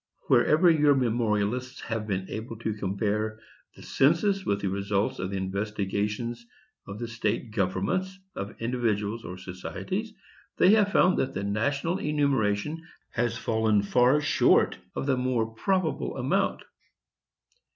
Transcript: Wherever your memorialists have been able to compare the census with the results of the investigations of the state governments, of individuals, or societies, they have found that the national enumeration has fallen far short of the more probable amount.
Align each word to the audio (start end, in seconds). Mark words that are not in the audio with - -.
Wherever 0.29 0.67
your 0.67 0.95
memorialists 0.95 1.81
have 1.81 2.07
been 2.07 2.27
able 2.27 2.57
to 2.57 2.73
compare 2.73 3.39
the 3.75 3.83
census 3.83 4.43
with 4.43 4.61
the 4.61 4.67
results 4.67 5.19
of 5.19 5.29
the 5.29 5.37
investigations 5.37 6.43
of 6.87 6.97
the 6.97 7.07
state 7.07 7.51
governments, 7.51 8.17
of 8.35 8.59
individuals, 8.59 9.23
or 9.23 9.37
societies, 9.37 10.11
they 10.57 10.71
have 10.71 10.91
found 10.91 11.19
that 11.19 11.35
the 11.35 11.43
national 11.43 11.99
enumeration 11.99 12.81
has 13.11 13.37
fallen 13.37 13.83
far 13.83 14.19
short 14.21 14.75
of 14.95 15.05
the 15.05 15.17
more 15.17 15.45
probable 15.53 16.17
amount. 16.17 16.63